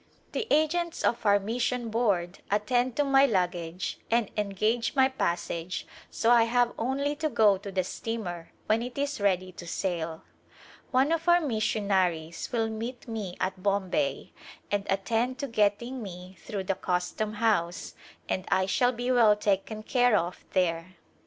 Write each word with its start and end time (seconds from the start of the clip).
The 0.31 0.47
agents 0.49 1.03
of 1.03 1.27
our 1.27 1.37
mission 1.37 1.89
board 1.89 2.39
attend 2.49 2.95
to 2.95 3.03
my 3.03 3.27
lug 3.27 3.51
gage 3.51 3.99
and 4.09 4.31
engage 4.35 4.95
my 4.95 5.09
passage 5.09 5.85
so 6.09 6.31
I 6.31 6.45
have 6.45 6.73
only 6.79 7.15
to 7.17 7.29
go 7.29 7.59
to 7.59 7.71
the 7.71 7.83
steamer 7.83 8.49
when 8.65 8.81
it 8.81 8.97
is 8.97 9.21
ready 9.21 9.51
to 9.51 9.67
sail. 9.67 10.23
One 10.89 11.11
of 11.11 11.29
our 11.29 11.39
missionaries 11.39 12.49
will 12.51 12.67
meet 12.67 13.07
me 13.07 13.37
at 13.39 13.61
Bombay 13.61 14.31
and 14.71 14.87
attend 14.89 15.37
to 15.37 15.47
getting 15.47 16.01
me 16.01 16.35
through 16.39 16.63
the 16.63 16.73
custom 16.73 17.33
house 17.33 17.93
and 18.27 18.45
I 18.49 18.65
shall 18.65 18.93
be 18.93 19.11
well 19.11 19.35
taken 19.35 19.83
care 19.83 20.17
of 20.17 20.43
there. 20.53 20.95